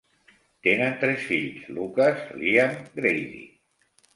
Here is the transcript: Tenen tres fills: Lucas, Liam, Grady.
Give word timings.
Tenen 0.67 0.95
tres 1.03 1.27
fills: 1.27 1.67
Lucas, 1.75 2.25
Liam, 2.41 2.75
Grady. 2.99 3.47